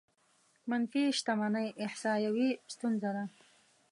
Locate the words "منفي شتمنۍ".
0.69-1.67